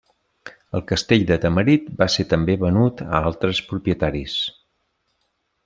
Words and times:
El 0.77 0.83
castell 0.91 1.25
de 1.31 1.37
Tamarit 1.43 1.91
va 1.99 2.07
ser 2.13 2.25
també 2.33 2.57
venut 2.63 3.05
a 3.05 3.21
altres 3.29 3.63
propietaris. 3.69 4.41